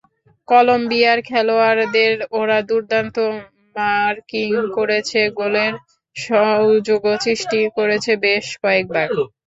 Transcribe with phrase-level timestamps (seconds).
[0.47, 3.15] কলম্বিয়ার খেলোয়াড়দের ওরা দুর্দান্ত
[3.75, 5.73] মার্কিং করেছে, গোলের
[6.15, 9.07] সুযোগও সৃষ্টি করেছে বেশ কয়েকবার।